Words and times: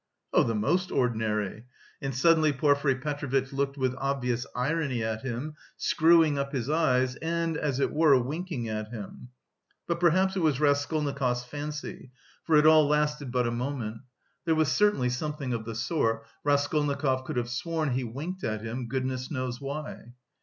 "Oh, 0.33 0.41
the 0.41 0.55
most 0.55 0.91
ordinary," 0.91 1.65
and 2.01 2.15
suddenly 2.15 2.51
Porfiry 2.51 2.95
Petrovitch 2.95 3.53
looked 3.53 3.77
with 3.77 3.93
obvious 3.99 4.47
irony 4.55 5.03
at 5.03 5.21
him, 5.21 5.53
screwing 5.77 6.39
up 6.39 6.53
his 6.53 6.71
eyes 6.71 7.17
and, 7.17 7.55
as 7.55 7.79
it 7.79 7.91
were, 7.91 8.19
winking 8.19 8.67
at 8.67 8.87
him. 8.87 9.27
But 9.85 9.99
perhaps 9.99 10.35
it 10.35 10.39
was 10.39 10.59
Raskolnikov's 10.59 11.43
fancy, 11.43 12.09
for 12.43 12.55
it 12.55 12.65
all 12.65 12.87
lasted 12.87 13.31
but 13.31 13.45
a 13.45 13.51
moment. 13.51 13.97
There 14.45 14.55
was 14.55 14.71
certainly 14.71 15.09
something 15.11 15.53
of 15.53 15.65
the 15.65 15.75
sort, 15.75 16.25
Raskolnikov 16.43 17.23
could 17.25 17.37
have 17.37 17.51
sworn 17.51 17.91
he 17.91 18.03
winked 18.03 18.43
at 18.43 18.61
him, 18.61 18.87
goodness 18.87 19.29
knows 19.29 19.61
why. 19.61 20.13